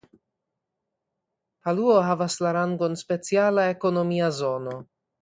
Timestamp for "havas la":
2.05-2.57